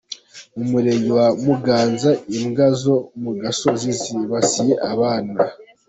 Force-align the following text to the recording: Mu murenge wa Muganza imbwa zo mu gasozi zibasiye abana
Mu 0.55 0.63
murenge 0.71 1.09
wa 1.19 1.27
Muganza 1.45 2.09
imbwa 2.37 2.67
zo 2.81 2.95
mu 3.21 3.31
gasozi 3.41 3.89
zibasiye 4.01 4.73
abana 4.91 5.33